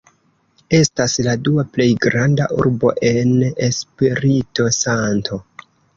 Estas 0.77 1.17
la 1.27 1.35
dua 1.49 1.65
plej 1.75 1.87
granda 2.05 2.47
urbo 2.63 2.95
en 3.11 3.37
Espirito-Santo. 3.69 5.43